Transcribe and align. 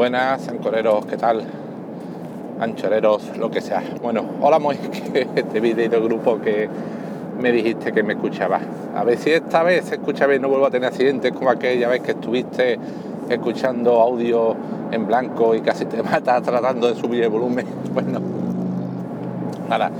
Buenas, 0.00 0.48
ancoreros, 0.48 1.04
¿qué 1.04 1.18
tal? 1.18 1.42
Anchoreros, 2.58 3.36
lo 3.36 3.50
que 3.50 3.60
sea. 3.60 3.82
Bueno, 4.00 4.24
hola 4.40 4.58
Moy, 4.58 4.76
que 5.12 5.28
este 5.36 5.60
vídeo 5.60 5.90
del 5.90 6.02
grupo 6.02 6.40
que 6.40 6.70
me 7.38 7.52
dijiste 7.52 7.92
que 7.92 8.02
me 8.02 8.14
escuchaba. 8.14 8.60
A 8.96 9.04
ver 9.04 9.18
si 9.18 9.30
esta 9.30 9.62
vez 9.62 9.84
se 9.84 9.96
escucha 9.96 10.26
bien, 10.26 10.40
no 10.40 10.48
vuelvo 10.48 10.64
a 10.64 10.70
tener 10.70 10.88
accidentes 10.88 11.32
como 11.32 11.50
aquella 11.50 11.86
vez 11.88 12.00
que 12.00 12.12
estuviste 12.12 12.78
escuchando 13.28 14.00
audio 14.00 14.56
en 14.90 15.06
blanco 15.06 15.54
y 15.54 15.60
casi 15.60 15.84
te 15.84 16.02
matas 16.02 16.44
tratando 16.44 16.88
de 16.88 16.94
subir 16.94 17.24
el 17.24 17.28
volumen. 17.28 17.66
Bueno, 17.92 18.20
nada. 19.68 19.90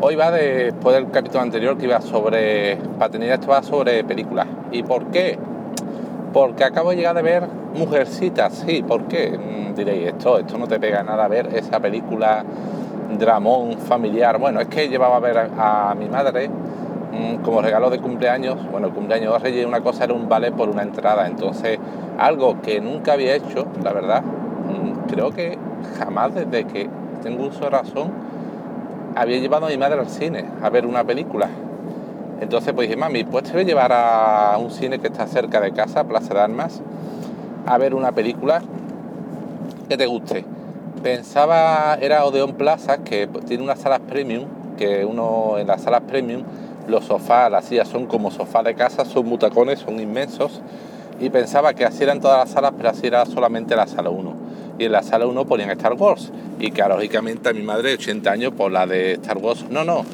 Hoy 0.00 0.14
va 0.14 0.30
después 0.30 0.94
del 0.94 1.10
capítulo 1.10 1.40
anterior 1.40 1.76
que 1.76 1.86
iba 1.86 2.00
sobre 2.00 2.76
paternidad, 2.96 3.40
esto 3.40 3.48
va 3.48 3.64
sobre 3.64 4.04
películas. 4.04 4.46
¿Y 4.70 4.84
por 4.84 5.06
qué? 5.06 5.36
Porque 6.32 6.62
acabo 6.62 6.90
de 6.90 6.96
llegar 6.96 7.16
de 7.16 7.22
ver 7.22 7.61
Mujercitas, 7.74 8.64
sí, 8.66 8.82
¿por 8.82 9.04
qué? 9.04 9.38
Mm, 9.38 9.74
diréis, 9.74 10.08
esto, 10.08 10.38
esto 10.38 10.58
no 10.58 10.68
te 10.68 10.78
pega 10.78 11.02
nada 11.02 11.26
ver 11.26 11.46
esa 11.54 11.80
película 11.80 12.44
dramón 13.18 13.78
familiar. 13.78 14.38
Bueno, 14.38 14.60
es 14.60 14.68
que 14.68 14.88
llevaba 14.88 15.16
a 15.16 15.20
ver 15.20 15.38
a, 15.38 15.94
mi 15.98 16.06
madre 16.06 16.48
mm, 16.48 17.42
como 17.42 17.62
regalo 17.62 17.88
de 17.88 17.98
cumpleaños, 17.98 18.58
bueno, 18.70 18.88
el 18.88 18.92
cumpleaños 18.92 19.32
de 19.32 19.38
Reyes, 19.38 19.66
una 19.66 19.80
cosa 19.80 20.04
era 20.04 20.12
un 20.12 20.28
vale 20.28 20.52
por 20.52 20.68
una 20.68 20.82
entrada, 20.82 21.26
entonces 21.26 21.78
algo 22.18 22.60
que 22.60 22.80
nunca 22.80 23.14
había 23.14 23.34
hecho, 23.34 23.66
la 23.82 23.94
verdad, 23.94 24.22
mm, 24.22 25.08
creo 25.08 25.30
que 25.30 25.58
jamás 25.98 26.34
desde 26.34 26.64
que 26.64 26.90
tengo 27.22 27.46
uso 27.46 27.60
de 27.60 27.70
razón 27.70 28.10
había 29.16 29.38
llevado 29.38 29.66
a 29.66 29.68
mi 29.70 29.78
madre 29.78 29.98
al 29.98 30.08
cine 30.08 30.44
a 30.62 30.68
ver 30.68 30.84
una 30.84 31.04
película. 31.04 31.48
Entonces 32.42 32.74
pues 32.74 32.88
dije, 32.88 32.98
mami, 32.98 33.24
pues 33.24 33.44
te 33.44 33.52
voy 33.52 33.62
a 33.62 33.64
llevar 33.64 33.92
a 33.94 34.58
un 34.58 34.70
cine 34.70 34.98
que 34.98 35.06
está 35.06 35.26
cerca 35.26 35.60
de 35.60 35.72
casa, 35.72 36.04
Plaza 36.04 36.34
de 36.34 36.40
Armas, 36.40 36.82
a 37.66 37.78
ver 37.78 37.94
una 37.94 38.12
película 38.12 38.62
que 39.88 39.96
te 39.96 40.06
guste. 40.06 40.44
Pensaba, 41.02 41.96
era 42.00 42.24
Odeon 42.24 42.54
Plaza, 42.54 42.98
que 42.98 43.28
tiene 43.46 43.64
unas 43.64 43.80
salas 43.80 44.00
premium, 44.00 44.44
que 44.76 45.04
uno 45.04 45.58
en 45.58 45.66
las 45.66 45.82
salas 45.82 46.02
premium, 46.02 46.42
los 46.88 47.04
sofás, 47.04 47.50
las 47.50 47.64
sillas 47.64 47.88
son 47.88 48.06
como 48.06 48.30
sofás 48.30 48.64
de 48.64 48.74
casa, 48.74 49.04
son 49.04 49.26
mutacones, 49.26 49.80
son 49.80 50.00
inmensos, 50.00 50.60
y 51.20 51.30
pensaba 51.30 51.74
que 51.74 51.84
así 51.84 52.02
eran 52.02 52.20
todas 52.20 52.38
las 52.38 52.50
salas, 52.50 52.72
pero 52.76 52.90
así 52.90 53.06
era 53.06 53.24
solamente 53.26 53.76
la 53.76 53.86
sala 53.86 54.10
1. 54.10 54.34
Y 54.78 54.84
en 54.84 54.92
la 54.92 55.02
sala 55.02 55.26
1 55.26 55.44
ponían 55.44 55.70
Star 55.70 55.94
Wars, 55.94 56.32
y 56.58 56.70
que 56.70 56.82
lógicamente 56.82 57.48
a 57.48 57.52
mi 57.52 57.62
madre 57.62 57.90
de 57.90 57.94
80 57.94 58.30
años, 58.30 58.52
por 58.52 58.72
la 58.72 58.86
de 58.86 59.12
Star 59.14 59.38
Wars, 59.38 59.66
no, 59.70 59.84
no, 59.84 60.04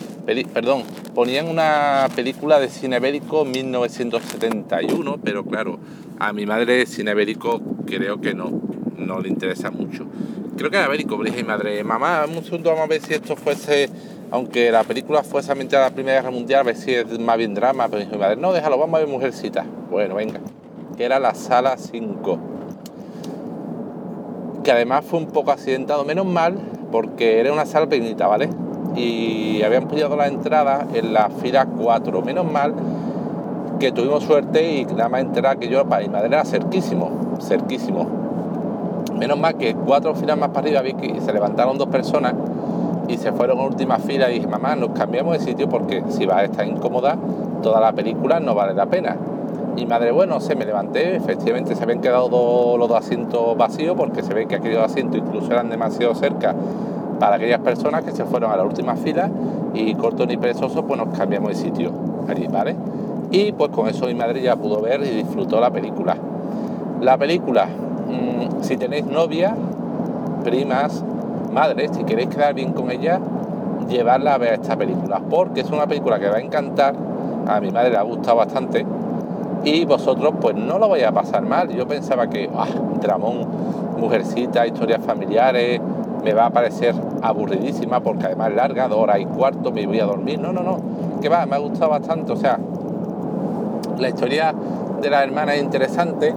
perdón, 0.52 0.82
ponían 1.14 1.48
una 1.48 2.08
película 2.14 2.60
de 2.60 2.68
cine 2.68 3.00
bélico 3.00 3.44
1971, 3.44 5.16
pero 5.22 5.44
claro, 5.44 5.78
a 6.18 6.32
mi 6.32 6.46
madre 6.46 6.86
cine 6.86 7.14
bélico 7.14 7.60
creo 7.86 8.20
que 8.20 8.34
no, 8.34 8.50
no 8.96 9.20
le 9.20 9.28
interesa 9.28 9.70
mucho. 9.70 10.06
Creo 10.56 10.70
que 10.70 10.76
era 10.76 10.88
bélico, 10.88 11.22
le 11.22 11.30
dije 11.30 11.44
madre, 11.44 11.84
mamá, 11.84 12.24
un 12.26 12.42
segundo 12.44 12.70
vamos 12.70 12.86
a 12.86 12.88
ver 12.88 13.00
si 13.00 13.14
esto 13.14 13.36
fuese, 13.36 13.88
aunque 14.30 14.72
la 14.72 14.82
película 14.84 15.22
fuese 15.22 15.52
a 15.52 15.54
la 15.54 15.90
Primera 15.90 16.20
Guerra 16.20 16.30
Mundial, 16.30 16.60
a 16.60 16.64
ver 16.64 16.76
si 16.76 16.92
es 16.92 17.18
más 17.18 17.38
bien 17.38 17.54
drama, 17.54 17.88
pero 17.88 18.04
mi 18.04 18.18
madre, 18.18 18.36
no, 18.36 18.52
déjalo, 18.52 18.76
vamos 18.78 18.96
a 18.96 18.98
ver 18.98 19.08
Mujercita. 19.08 19.64
Bueno, 19.90 20.16
venga, 20.16 20.40
era 20.98 21.20
la 21.20 21.34
sala 21.34 21.76
5. 21.76 22.38
Que 24.64 24.72
además 24.72 25.04
fue 25.04 25.20
un 25.20 25.28
poco 25.28 25.52
accidentado, 25.52 26.04
menos 26.04 26.26
mal, 26.26 26.58
porque 26.90 27.38
era 27.38 27.52
una 27.52 27.64
sala 27.64 27.88
pequeñita, 27.88 28.26
¿vale? 28.26 28.48
y 28.96 29.62
habían 29.62 29.86
pillado 29.88 30.16
la 30.16 30.26
entrada 30.26 30.86
en 30.92 31.12
la 31.12 31.30
fila 31.30 31.66
4. 31.66 32.22
Menos 32.22 32.50
mal 32.50 32.74
que 33.78 33.92
tuvimos 33.92 34.24
suerte 34.24 34.72
y 34.72 34.84
nada 34.84 35.08
más 35.08 35.20
entrar 35.20 35.58
que 35.58 35.68
yo 35.68 35.84
para 35.86 36.02
mi 36.02 36.08
madre 36.08 36.28
era 36.28 36.44
cerquísimo, 36.44 37.10
cerquísimo. 37.40 38.06
Menos 39.16 39.38
mal 39.38 39.56
que 39.56 39.74
cuatro 39.74 40.14
filas 40.14 40.36
más 40.36 40.50
para 40.50 40.60
arriba 40.66 40.82
vi 40.82 40.94
que 40.94 41.20
se 41.20 41.32
levantaron 41.32 41.78
dos 41.78 41.88
personas 41.88 42.34
y 43.08 43.16
se 43.16 43.32
fueron 43.32 43.58
a 43.58 43.62
última 43.62 43.98
fila 43.98 44.30
y 44.30 44.34
dije, 44.34 44.46
mamá, 44.46 44.76
nos 44.76 44.90
cambiamos 44.90 45.38
de 45.38 45.44
sitio 45.44 45.68
porque 45.68 46.04
si 46.08 46.26
va 46.26 46.38
a 46.38 46.44
estar 46.44 46.66
incómoda, 46.66 47.16
toda 47.62 47.80
la 47.80 47.92
película 47.92 48.40
no 48.40 48.54
vale 48.54 48.74
la 48.74 48.86
pena. 48.86 49.16
Y 49.76 49.86
madre, 49.86 50.10
bueno, 50.10 50.40
se 50.40 50.56
me 50.56 50.66
levanté, 50.66 51.14
efectivamente 51.16 51.74
se 51.74 51.82
habían 51.82 52.00
quedado 52.00 52.76
los 52.76 52.88
dos 52.88 52.98
asientos 52.98 53.56
vacíos 53.56 53.96
porque 53.96 54.22
se 54.22 54.34
ve 54.34 54.46
que 54.46 54.56
aquellos 54.56 54.82
asientos 54.82 55.18
incluso 55.18 55.52
eran 55.52 55.70
demasiado 55.70 56.14
cerca 56.14 56.54
para 57.20 57.36
aquellas 57.36 57.60
personas 57.60 58.04
que 58.04 58.10
se 58.10 58.24
fueron 58.24 58.50
a 58.50 58.56
la 58.56 58.64
última 58.64 58.96
fila 58.96 59.30
y 59.74 59.94
corto 59.94 60.26
ni 60.26 60.36
perezoso 60.36 60.84
pues 60.84 60.98
nos 60.98 61.16
cambiamos 61.16 61.50
de 61.50 61.54
sitio 61.54 61.92
allí, 62.28 62.46
¿vale? 62.48 62.76
Y 63.30 63.52
pues 63.52 63.70
con 63.70 63.88
eso 63.88 64.06
mi 64.06 64.14
madre 64.14 64.40
ya 64.42 64.56
pudo 64.56 64.80
ver 64.80 65.02
y 65.02 65.10
disfrutó 65.10 65.60
la 65.60 65.70
película. 65.70 66.16
La 67.00 67.16
película, 67.18 67.66
mm, 67.66 68.62
si 68.62 68.76
tenéis 68.76 69.04
novia, 69.06 69.54
primas, 70.44 71.04
madres, 71.52 71.90
si 71.94 72.04
queréis 72.04 72.28
quedar 72.28 72.54
bien 72.54 72.72
con 72.72 72.90
ella, 72.90 73.20
llevarla 73.88 74.34
a 74.34 74.38
ver 74.38 74.54
esta 74.54 74.76
película, 74.76 75.20
porque 75.30 75.60
es 75.60 75.70
una 75.70 75.86
película 75.86 76.18
que 76.18 76.28
va 76.28 76.36
a 76.36 76.40
encantar, 76.40 76.94
a 77.46 77.60
mi 77.60 77.70
madre 77.70 77.90
le 77.90 77.96
ha 77.98 78.02
gustado 78.02 78.36
bastante, 78.36 78.84
y 79.64 79.84
vosotros 79.84 80.34
pues 80.40 80.54
no 80.54 80.78
lo 80.78 80.88
vais 80.88 81.04
a 81.04 81.12
pasar 81.12 81.42
mal. 81.42 81.68
Yo 81.68 81.86
pensaba 81.86 82.28
que, 82.28 82.48
ah, 82.56 82.66
dramón, 83.00 83.46
mujercita, 83.98 84.66
historias 84.66 85.02
familiares, 85.04 85.80
me 86.24 86.32
va 86.32 86.46
a 86.46 86.50
parecer 86.50 86.94
aburridísima 87.22 88.00
porque 88.00 88.26
además 88.26 88.52
larga, 88.54 88.88
dos 88.88 88.98
horas 88.98 89.20
y 89.20 89.24
cuarto, 89.26 89.70
me 89.72 89.86
voy 89.86 90.00
a 90.00 90.06
dormir. 90.06 90.40
No, 90.40 90.52
no, 90.52 90.62
no, 90.62 90.78
que 91.20 91.28
va, 91.28 91.46
me 91.46 91.56
ha 91.56 91.58
gustado 91.58 91.90
bastante. 91.90 92.32
O 92.32 92.36
sea, 92.36 92.58
la 93.98 94.08
historia 94.08 94.54
de 95.00 95.10
la 95.10 95.22
hermana 95.22 95.54
es 95.54 95.62
interesante 95.62 96.34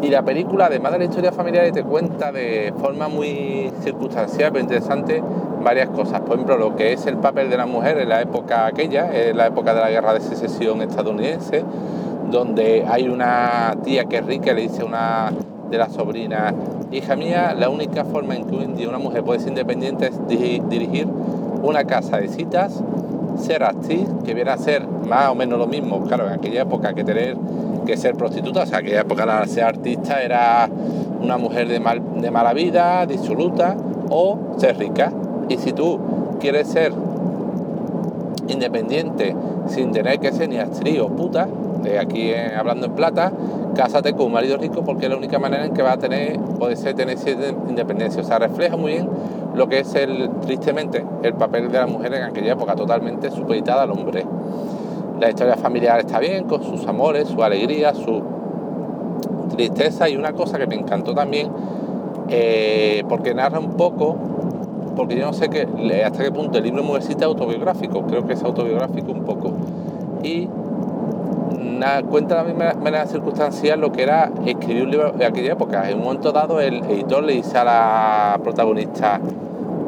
y 0.00 0.08
la 0.08 0.22
película, 0.22 0.66
además 0.66 0.92
de 0.92 0.98
la 0.98 1.04
historia 1.06 1.32
familiar, 1.32 1.70
te 1.72 1.82
cuenta 1.82 2.30
de 2.30 2.72
forma 2.80 3.08
muy 3.08 3.72
circunstancial 3.82 4.52
pero 4.52 4.62
interesante 4.62 5.22
varias 5.62 5.88
cosas. 5.88 6.20
Por 6.20 6.34
ejemplo, 6.34 6.56
lo 6.56 6.76
que 6.76 6.92
es 6.92 7.06
el 7.06 7.16
papel 7.16 7.50
de 7.50 7.56
la 7.56 7.66
mujer 7.66 7.98
en 7.98 8.08
la 8.08 8.22
época 8.22 8.66
aquella, 8.66 9.10
en 9.12 9.36
la 9.36 9.48
época 9.48 9.74
de 9.74 9.80
la 9.80 9.90
guerra 9.90 10.14
de 10.14 10.20
secesión 10.20 10.82
estadounidense, 10.82 11.64
donde 12.30 12.84
hay 12.88 13.08
una 13.08 13.74
tía 13.82 14.04
que 14.04 14.18
es 14.18 14.26
rica, 14.26 14.52
le 14.52 14.62
dice 14.62 14.82
a 14.82 14.84
una 14.84 15.32
de 15.68 15.78
las 15.78 15.92
sobrinas 15.92 16.54
hija 16.92 17.16
mía, 17.16 17.54
la 17.58 17.68
única 17.68 18.04
forma 18.04 18.34
en 18.36 18.44
que 18.46 18.62
en 18.62 18.76
día 18.76 18.88
una 18.88 18.98
mujer 18.98 19.22
puede 19.22 19.40
ser 19.40 19.50
independiente 19.50 20.06
es 20.06 20.28
dirigir 20.68 21.06
una 21.62 21.84
casa 21.84 22.18
de 22.18 22.28
citas, 22.28 22.82
ser 23.36 23.62
actriz, 23.62 24.08
que 24.24 24.34
viene 24.34 24.50
a 24.50 24.56
ser 24.56 24.86
más 25.08 25.28
o 25.28 25.34
menos 25.34 25.58
lo 25.58 25.66
mismo, 25.66 26.02
claro, 26.02 26.26
en 26.26 26.34
aquella 26.34 26.62
época 26.62 26.94
que 26.94 27.04
tener 27.04 27.36
que 27.86 27.96
ser 27.96 28.14
prostituta, 28.14 28.62
o 28.62 28.66
sea, 28.66 28.78
en 28.78 28.86
aquella 28.86 29.00
época 29.00 29.46
ser 29.46 29.64
artista 29.64 30.22
era 30.22 30.68
una 31.22 31.38
mujer 31.38 31.68
de, 31.68 31.80
mal, 31.80 32.00
de 32.20 32.30
mala 32.30 32.52
vida, 32.52 33.06
disoluta, 33.06 33.76
o 34.10 34.38
ser 34.58 34.78
rica. 34.78 35.12
Y 35.48 35.56
si 35.56 35.72
tú 35.72 35.98
quieres 36.38 36.68
ser 36.68 36.92
independiente 38.46 39.34
sin 39.66 39.92
tener 39.92 40.18
que 40.20 40.32
ser 40.32 40.48
ni 40.48 40.58
actriz 40.58 41.00
o 41.00 41.08
puta, 41.08 41.48
de 41.82 41.98
aquí 41.98 42.32
hablando 42.34 42.86
en 42.86 42.92
plata, 42.92 43.32
cásate 43.74 44.12
con 44.14 44.26
un 44.26 44.32
marido 44.32 44.56
rico 44.56 44.82
porque 44.84 45.06
es 45.06 45.10
la 45.10 45.16
única 45.16 45.38
manera 45.38 45.64
en 45.64 45.72
que 45.72 45.82
va 45.82 45.92
a 45.92 45.98
tener, 45.98 46.38
puede 46.58 46.76
ser 46.76 46.94
tener 46.94 47.16
independencia. 47.68 48.22
O 48.22 48.24
sea, 48.24 48.38
refleja 48.38 48.76
muy 48.76 48.92
bien 48.92 49.08
lo 49.54 49.68
que 49.68 49.80
es 49.80 49.94
el, 49.94 50.30
tristemente, 50.40 51.04
el 51.22 51.34
papel 51.34 51.70
de 51.70 51.78
la 51.78 51.86
mujer 51.86 52.14
en 52.14 52.24
aquella 52.24 52.52
época, 52.52 52.74
totalmente 52.74 53.30
supeditada 53.30 53.82
al 53.82 53.90
hombre. 53.90 54.24
La 55.20 55.30
historia 55.30 55.56
familiar 55.56 55.98
está 56.00 56.20
bien, 56.20 56.44
con 56.44 56.62
sus 56.62 56.86
amores, 56.86 57.28
su 57.28 57.42
alegría, 57.42 57.92
su 57.94 58.22
tristeza 59.54 60.08
y 60.08 60.16
una 60.16 60.32
cosa 60.32 60.58
que 60.58 60.66
me 60.66 60.76
encantó 60.76 61.14
también, 61.14 61.50
eh, 62.28 63.02
porque 63.08 63.34
narra 63.34 63.58
un 63.58 63.72
poco, 63.72 64.16
porque 64.94 65.16
yo 65.16 65.26
no 65.26 65.32
sé 65.32 65.48
qué, 65.48 65.66
hasta 66.04 66.22
qué 66.22 66.30
punto 66.30 66.58
el 66.58 66.64
libro 66.64 66.82
Mujercita 66.84 67.20
es 67.20 67.26
autobiográfico, 67.26 68.02
creo 68.02 68.26
que 68.26 68.34
es 68.34 68.42
autobiográfico 68.42 69.10
un 69.10 69.24
poco. 69.24 69.52
Y 70.22 70.48
cuenta 72.10 72.42
de 72.42 72.54
la 72.54 72.74
misma 72.74 73.06
circunstancial 73.06 73.80
lo 73.80 73.92
que 73.92 74.02
era 74.02 74.30
escribir 74.46 74.84
un 74.84 74.90
libro 74.90 75.12
de 75.12 75.24
aquella 75.24 75.52
época. 75.52 75.88
En 75.88 75.98
un 75.98 76.04
momento 76.04 76.32
dado 76.32 76.60
el 76.60 76.82
editor 76.84 77.22
le 77.22 77.34
dice 77.34 77.58
a 77.58 77.64
la 77.64 78.40
protagonista, 78.42 79.20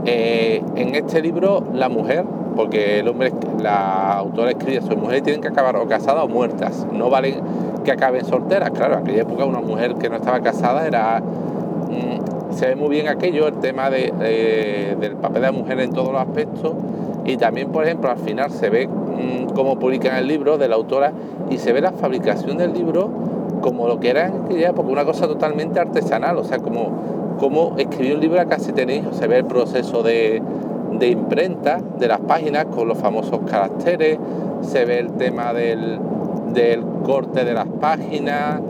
eh, 0.04 0.62
en 0.76 0.94
este 0.94 1.20
libro 1.22 1.62
la 1.74 1.88
mujer, 1.88 2.24
porque 2.56 3.00
el 3.00 3.08
hombre, 3.08 3.32
la 3.60 4.12
autora 4.12 4.50
escribe, 4.50 4.80
sus 4.80 4.96
mujeres 4.96 5.22
tienen 5.22 5.40
que 5.40 5.48
acabar 5.48 5.76
o 5.76 5.86
casadas 5.86 6.24
o 6.24 6.28
muertas, 6.28 6.86
no 6.92 7.10
valen 7.10 7.40
que 7.84 7.92
acaben 7.92 8.24
solteras. 8.24 8.70
Claro, 8.70 8.94
en 8.94 9.00
aquella 9.00 9.22
época 9.22 9.44
una 9.44 9.60
mujer 9.60 9.94
que 9.94 10.08
no 10.08 10.16
estaba 10.16 10.40
casada 10.40 10.86
era... 10.86 11.20
Mm, 11.20 12.54
se 12.54 12.66
ve 12.66 12.74
muy 12.74 12.88
bien 12.88 13.06
aquello, 13.06 13.46
el 13.46 13.54
tema 13.54 13.90
del 13.90 15.16
papel 15.20 15.40
de 15.40 15.46
la 15.46 15.52
mujer 15.52 15.78
en 15.78 15.92
todos 15.92 16.12
los 16.12 16.20
aspectos 16.20 16.72
y 17.24 17.36
también, 17.36 17.70
por 17.70 17.84
ejemplo, 17.84 18.10
al 18.10 18.18
final 18.18 18.50
se 18.50 18.70
ve 18.70 18.88
mm, 18.88 19.50
cómo 19.54 19.78
publican 19.78 20.16
el 20.16 20.26
libro 20.26 20.58
de 20.58 20.68
la 20.68 20.76
autora 20.76 21.12
y 21.48 21.58
se 21.58 21.72
ve 21.72 21.80
la 21.80 21.92
fabricación 21.92 22.56
del 22.58 22.72
libro 22.72 23.10
como 23.60 23.86
lo 23.88 24.00
que 24.00 24.10
era 24.10 24.26
en 24.26 24.44
aquella 24.44 24.70
época, 24.70 24.88
una 24.88 25.04
cosa 25.04 25.26
totalmente 25.26 25.78
artesanal, 25.78 26.38
o 26.38 26.44
sea, 26.44 26.58
como, 26.58 27.19
como 27.40 27.74
escribir 27.78 28.16
un 28.16 28.20
libro 28.20 28.46
casi 28.46 28.72
tenéis, 28.72 29.02
se 29.12 29.26
ve 29.26 29.38
el 29.38 29.46
proceso 29.46 30.02
de, 30.02 30.42
imprenta 31.00 31.80
de 31.98 32.06
las 32.06 32.20
páginas 32.20 32.66
con 32.66 32.86
los 32.86 32.98
famosos 32.98 33.40
caracteres, 33.50 34.18
se 34.60 34.84
ve 34.84 34.98
el 34.98 35.12
tema 35.12 35.54
del, 35.54 35.98
del 36.52 36.84
corte 37.02 37.46
de 37.46 37.54
las 37.54 37.66
páginas, 37.66 38.60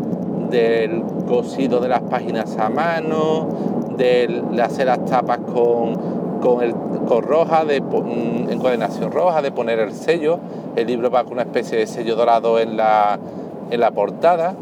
del 0.51 1.03
cosido 1.27 1.81
de 1.81 1.89
las 1.89 2.03
páginas 2.03 2.57
a 2.59 2.69
mano, 2.69 3.49
de 3.97 4.45
hacer 4.63 4.87
las 4.87 5.05
tapas 5.05 5.41
con, 5.41 6.63
el, 6.63 6.73
roja, 7.23 7.65
de 7.65 7.81
mm, 7.81 8.51
encuadernación 8.51 9.11
roja, 9.11 9.43
de 9.43 9.51
poner 9.51 9.81
el 9.81 9.93
sello. 9.93 10.39
El 10.77 10.87
libro 10.87 11.11
va 11.11 11.25
con 11.25 11.35
una 11.35 11.43
especie 11.43 11.77
de 11.77 11.89
sello 11.89 12.15
dorado 12.15 12.61
en 12.61 12.77
la 12.77 13.19
portada. 13.93 14.55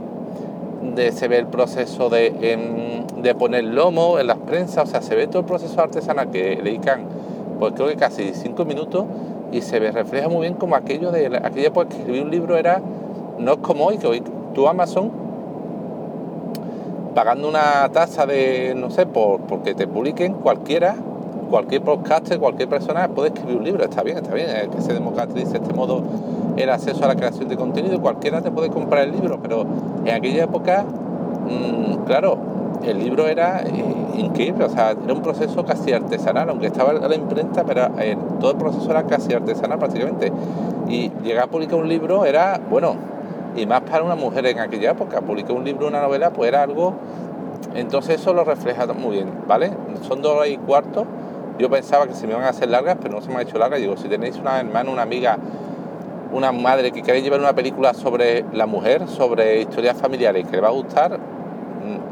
De, 0.94 1.12
se 1.12 1.28
ve 1.28 1.38
el 1.38 1.46
proceso 1.46 2.08
de, 2.08 2.30
de 3.20 3.34
poner 3.34 3.64
lomo 3.64 4.18
en 4.18 4.28
las 4.28 4.38
prensas, 4.38 4.88
o 4.88 4.90
sea, 4.90 5.02
se 5.02 5.16
ve 5.16 5.26
todo 5.26 5.40
el 5.40 5.44
proceso 5.44 5.80
artesanal 5.80 6.30
que 6.30 6.56
le 6.56 6.62
dedican, 6.62 7.02
pues 7.58 7.72
creo 7.74 7.88
que 7.88 7.96
casi 7.96 8.32
cinco 8.32 8.64
minutos 8.64 9.04
y 9.50 9.62
se 9.62 9.80
ve, 9.80 9.90
refleja 9.90 10.28
muy 10.28 10.42
bien 10.42 10.54
como 10.54 10.76
aquello 10.76 11.10
de 11.10 11.26
aquella 11.42 11.68
época 11.68 11.88
que 11.88 11.96
escribir 11.98 12.22
un 12.22 12.30
libro 12.30 12.56
era, 12.56 12.80
no 13.38 13.52
es 13.52 13.58
como 13.58 13.86
hoy, 13.86 13.98
que 13.98 14.06
hoy 14.06 14.22
tú 14.54 14.68
Amazon 14.68 15.10
pagando 17.14 17.48
una 17.48 17.88
tasa 17.92 18.26
de, 18.26 18.74
no 18.76 18.90
sé, 18.90 19.06
por 19.06 19.40
porque 19.40 19.74
te 19.74 19.88
publiquen 19.88 20.34
cualquiera, 20.34 20.94
cualquier 21.48 21.82
podcaster, 21.82 22.38
cualquier 22.38 22.68
persona 22.68 23.08
puede 23.08 23.28
escribir 23.28 23.56
un 23.56 23.64
libro, 23.64 23.84
está 23.84 24.02
bien, 24.02 24.18
está 24.18 24.34
bien, 24.34 24.48
es 24.50 24.68
que 24.68 24.80
se 24.80 24.92
democratice 24.92 25.52
de 25.52 25.58
este 25.58 25.74
modo 25.74 26.02
el 26.56 26.70
acceso 26.70 27.04
a 27.04 27.08
la 27.08 27.16
creación 27.16 27.48
de 27.48 27.56
contenido, 27.56 28.00
cualquiera 28.00 28.40
te 28.42 28.50
puede 28.50 28.68
comprar 28.70 29.04
el 29.04 29.12
libro, 29.12 29.38
pero 29.40 29.64
en 30.04 30.14
aquella 30.14 30.44
época, 30.44 30.84
mm, 30.84 32.04
claro, 32.04 32.38
el 32.84 32.98
libro 32.98 33.26
era 33.26 33.62
eh, 33.62 33.84
increíble, 34.16 34.64
o 34.64 34.68
sea, 34.68 34.90
era 34.90 35.12
un 35.12 35.22
proceso 35.22 35.64
casi 35.64 35.92
artesanal, 35.92 36.48
aunque 36.50 36.66
estaba 36.66 36.92
la 36.92 37.14
imprenta, 37.14 37.64
pero 37.64 37.88
todo 38.40 38.52
el 38.52 38.56
proceso 38.56 38.90
era 38.90 39.04
casi 39.04 39.32
artesanal 39.32 39.78
prácticamente. 39.78 40.32
Y 40.88 41.10
llegar 41.22 41.44
a 41.44 41.46
publicar 41.48 41.76
un 41.76 41.88
libro 41.88 42.24
era, 42.24 42.60
bueno, 42.70 42.94
y 43.56 43.66
más 43.66 43.82
para 43.82 44.04
una 44.04 44.14
mujer 44.14 44.46
en 44.46 44.60
aquella 44.60 44.92
época, 44.92 45.20
publicar 45.20 45.52
un 45.52 45.64
libro, 45.64 45.88
una 45.88 46.00
novela, 46.00 46.30
pues 46.30 46.48
era 46.48 46.62
algo, 46.62 46.94
entonces 47.74 48.20
eso 48.20 48.32
lo 48.32 48.44
refleja 48.44 48.86
muy 48.86 49.16
bien, 49.16 49.30
¿vale? 49.46 49.70
Son 50.06 50.22
dos 50.22 50.46
y 50.48 50.56
cuarto, 50.56 51.04
yo 51.58 51.68
pensaba 51.70 52.06
que 52.06 52.14
se 52.14 52.26
me 52.26 52.32
iban 52.32 52.44
a 52.44 52.50
hacer 52.50 52.68
largas, 52.68 52.96
pero 53.00 53.14
no 53.14 53.20
se 53.20 53.28
me 53.28 53.36
ha 53.36 53.42
hecho 53.42 53.58
largas, 53.58 53.80
digo, 53.80 53.96
si 53.96 54.08
tenéis 54.08 54.36
una 54.36 54.60
hermana, 54.60 54.90
una 54.90 55.02
amiga, 55.02 55.38
una 56.32 56.52
madre 56.52 56.92
que 56.92 57.02
queréis 57.02 57.24
llevar 57.24 57.40
una 57.40 57.54
película 57.54 57.94
sobre 57.94 58.44
la 58.52 58.66
mujer, 58.66 59.08
sobre 59.08 59.60
historias 59.60 59.96
familiares, 59.96 60.46
que 60.46 60.56
le 60.56 60.62
va 60.62 60.68
a 60.68 60.72
gustar, 60.72 61.18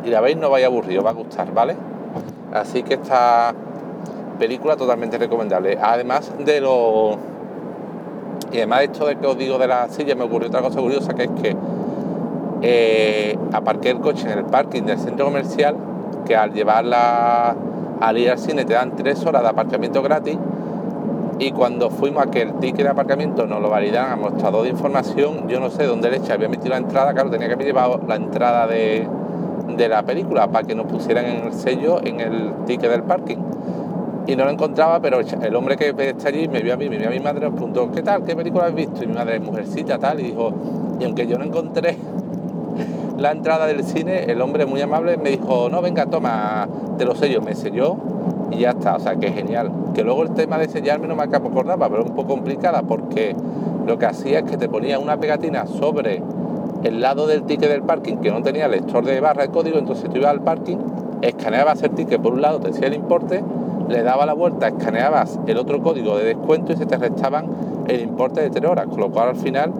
y 0.05 0.11
la 0.11 0.21
veis 0.21 0.37
no 0.37 0.51
vaya 0.51 0.67
a 0.67 0.69
aburrir, 0.69 0.99
os 0.99 1.05
va 1.05 1.11
a 1.11 1.15
gustar, 1.15 1.53
¿vale? 1.53 1.77
Así 2.53 2.83
que 2.83 2.95
esta 2.95 3.55
película 4.39 4.77
totalmente 4.77 5.19
recomendable. 5.19 5.79
Además 5.81 6.33
de 6.39 6.61
lo... 6.61 7.19
Y 8.53 8.59
además 8.59 8.79
de 8.81 8.85
esto 8.87 9.07
de 9.07 9.17
que 9.17 9.27
os 9.27 9.37
digo 9.37 9.59
de 9.59 9.67
la 9.67 9.89
silla, 9.89 10.15
me 10.15 10.25
ocurrió 10.25 10.49
otra 10.49 10.63
cosa 10.63 10.81
curiosa, 10.81 11.15
que 11.15 11.25
es 11.25 11.31
que 11.43 11.57
eh, 12.63 13.39
aparqué 13.53 13.91
el 13.91 14.01
coche 14.01 14.31
en 14.31 14.39
el 14.39 14.45
parking 14.45 14.83
del 14.83 14.99
centro 14.99 15.27
comercial, 15.27 15.77
que 16.25 16.37
al 16.37 16.53
llevarla 16.53 17.57
al 18.01 18.19
ir 18.19 18.31
al 18.31 18.39
cine 18.39 18.65
te 18.65 18.75
dan 18.75 18.97
tres 18.97 19.25
horas 19.25 19.43
de 19.43 19.49
aparcamiento 19.49 20.03
gratis 20.03 20.37
y 21.39 21.51
cuando 21.53 21.91
fuimos 21.91 22.27
a 22.27 22.31
que 22.31 22.43
el 22.43 22.55
ticket 22.55 22.85
de 22.85 22.89
aparcamiento 22.89 23.47
nos 23.47 23.61
lo 23.61 23.69
validaran 23.69 24.13
a 24.13 24.17
mostrador 24.17 24.63
de 24.63 24.71
información, 24.71 25.49
yo 25.49 25.61
no 25.61 25.69
sé 25.69 25.85
dónde 25.85 26.11
le 26.11 26.33
había 26.33 26.49
metido 26.49 26.71
la 26.71 26.79
entrada, 26.79 27.13
claro, 27.13 27.31
tenía 27.31 27.49
que 27.49 27.55
haber 27.55 27.67
llevado 27.67 28.01
la 28.09 28.17
entrada 28.17 28.67
de, 28.67 29.07
de 29.77 29.89
la 29.89 30.03
película 30.03 30.47
para 30.49 30.67
que 30.67 30.75
nos 30.75 30.87
pusieran 30.87 31.27
en 31.27 31.47
el 31.47 31.53
sello 31.53 32.01
en 32.03 32.21
el 32.21 32.53
ticket 32.67 32.91
del 32.91 33.03
parking. 33.03 33.37
Y 34.27 34.35
no 34.35 34.45
lo 34.45 34.51
encontraba, 34.51 34.99
pero 35.01 35.21
el 35.21 35.55
hombre 35.55 35.77
que 35.77 35.95
está 35.99 36.31
allí 36.31 36.49
me 36.49 36.61
vio 36.61 36.75
a 36.75 36.77
mí, 36.77 36.89
me 36.89 36.97
vio 36.97 37.09
a 37.09 37.11
mi 37.11 37.21
madre, 37.21 37.49
me 37.49 37.53
preguntó, 37.53 37.93
¿qué 37.93 38.03
tal? 38.03 38.25
¿Qué 38.25 38.35
película 38.35 38.67
has 38.67 38.75
visto? 38.75 39.05
Y 39.05 39.07
mi 39.07 39.13
madre, 39.13 39.39
mujercita, 39.39 39.99
tal, 39.99 40.19
y 40.19 40.25
dijo, 40.25 40.53
y 40.99 41.05
aunque 41.05 41.27
yo 41.29 41.39
no 41.39 41.45
encontré 41.45 41.97
la 43.19 43.33
entrada 43.33 43.67
del 43.67 43.83
cine, 43.85 44.25
el 44.25 44.41
hombre 44.43 44.67
muy 44.67 44.81
amable 44.81 45.17
me 45.17 45.31
dijo, 45.31 45.69
no, 45.71 45.81
venga, 45.81 46.07
toma, 46.07 46.69
te 46.99 47.05
lo 47.05 47.15
sello, 47.15 47.41
me 47.41 47.55
selló 47.55 47.97
y 48.51 48.59
ya 48.59 48.71
está, 48.71 48.97
o 48.97 49.01
sea, 49.01 49.17
que 49.17 49.33
genial. 49.33 49.71
Que 49.95 50.03
luego 50.03 50.23
el 50.23 50.31
tema 50.31 50.59
de 50.59 50.69
sellarme 50.69 51.09
no 51.09 51.17
me 51.17 51.23
acordaba, 51.23 51.89
pero 51.89 52.03
es 52.03 52.09
un 52.11 52.15
poco 52.15 52.35
complicada 52.35 52.83
porque 52.83 53.35
lo 53.87 53.99
que 53.99 54.07
hacía 54.07 54.41
es 54.41 54.45
que 54.45 54.57
te 54.57 54.69
ponía 54.69 54.99
una 54.99 55.17
pegatina 55.19 55.67
sobre 55.67 56.23
el 56.83 57.01
lado 57.01 57.27
del 57.27 57.45
ticket 57.45 57.71
del 57.71 57.83
parking 57.83 58.17
que 58.17 58.31
no 58.31 58.43
tenía 58.43 58.69
lector 58.69 59.05
de 59.05 59.19
barra 59.21 59.43
de 59.43 59.49
código, 59.49 59.79
entonces 59.79 60.11
tú 60.11 60.19
ibas 60.19 60.31
al 60.31 60.43
parking, 60.43 60.77
escaneabas 61.23 61.83
el 61.83 61.91
ticket 61.91 62.21
por 62.21 62.35
un 62.35 62.43
lado, 62.43 62.61
te 62.61 62.69
decía 62.69 62.87
el 62.89 62.95
importe, 62.95 63.43
le 63.89 64.03
daba 64.03 64.27
la 64.27 64.35
vuelta, 64.35 64.69
escaneabas 64.69 65.39
el 65.47 65.57
otro 65.59 65.81
código 65.83 66.19
de 66.19 66.25
descuento 66.25 66.73
y 66.73 66.77
se 66.77 66.87
te 66.87 66.97
restaban 66.97 67.47
el 67.89 68.01
importe 68.03 68.41
de 68.41 68.51
3 68.51 68.71
horas, 68.71 68.87
con 68.87 69.01
lo 69.01 69.11
cual 69.11 69.31
al 69.31 69.37
final 69.37 69.73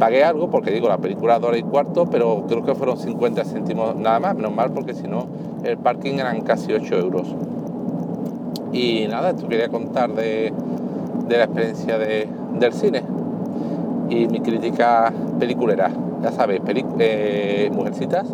pagué 0.00 0.24
algo, 0.24 0.50
porque 0.50 0.72
digo, 0.72 0.88
la 0.88 0.98
película 0.98 1.38
de 1.38 1.46
hora 1.46 1.58
y 1.58 1.62
cuarto, 1.62 2.06
pero 2.06 2.44
creo 2.48 2.64
que 2.64 2.74
fueron 2.74 2.98
50 2.98 3.44
céntimos 3.44 3.94
nada 3.94 4.18
más, 4.18 4.34
menos 4.34 4.52
mal, 4.52 4.72
porque 4.72 4.94
si 4.94 5.06
no, 5.06 5.26
el 5.62 5.76
parking 5.78 6.14
eran 6.14 6.40
casi 6.40 6.72
8 6.72 6.98
euros. 6.98 7.28
Y 8.72 9.06
nada, 9.08 9.30
esto 9.30 9.46
quería 9.46 9.68
contar 9.68 10.12
de, 10.14 10.52
la 11.28 11.44
experiencia 11.44 11.96
del 11.98 12.72
cine 12.72 13.04
y 14.08 14.26
mi 14.26 14.40
crítica 14.40 15.12
peliculera 15.38 15.92
ya 16.22 16.32
sabéis, 16.32 16.60
eh, 16.98 17.70
Mujercitas, 17.72 18.26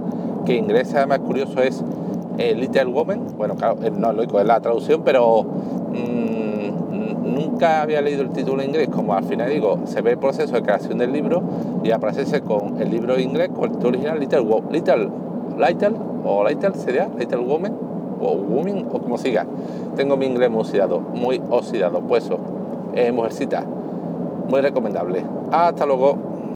que 0.44 0.56
ingresa 0.56 0.98
además 0.98 1.20
curioso 1.20 1.62
es 1.62 1.82
eh, 2.38 2.54
Little 2.54 2.86
Woman, 2.86 3.26
bueno, 3.36 3.54
claro, 3.56 3.78
eh, 3.82 3.90
no 3.90 4.10
es 4.10 4.16
lógico, 4.16 4.40
es 4.40 4.46
la 4.46 4.60
traducción, 4.60 5.02
pero 5.04 5.44
mm, 5.44 6.45
nunca 7.36 7.82
había 7.82 8.00
leído 8.00 8.22
el 8.22 8.30
título 8.30 8.62
en 8.62 8.70
inglés, 8.70 8.88
como 8.88 9.14
al 9.14 9.24
final 9.24 9.50
digo, 9.50 9.80
se 9.84 10.00
ve 10.00 10.12
el 10.12 10.18
proceso 10.18 10.54
de 10.54 10.62
creación 10.62 10.96
del 10.96 11.12
libro 11.12 11.42
y 11.84 11.90
aparece 11.90 12.40
con 12.40 12.80
el 12.80 12.90
libro 12.90 13.14
en 13.14 13.20
inglés, 13.20 13.50
con 13.54 13.64
el 13.64 13.72
título 13.72 13.88
original, 13.90 14.18
Little, 14.18 14.40
Little, 14.70 15.08
Little, 15.58 15.96
o 16.24 16.48
Little 16.48 16.74
sería, 16.74 17.08
Little 17.18 17.38
Woman, 17.38 17.72
o 18.20 18.34
Woman, 18.34 18.86
o 18.90 18.98
como 18.98 19.18
siga. 19.18 19.46
Tengo 19.96 20.16
mi 20.16 20.26
inglés 20.26 20.50
muy 20.50 20.60
oxidado, 20.60 21.00
muy 21.00 21.42
oxidado, 21.50 22.00
pues 22.00 22.24
eso, 22.24 22.38
Mujercita, 23.12 23.62
muy 24.48 24.62
recomendable. 24.62 25.22
Hasta 25.52 25.84
luego. 25.84 26.35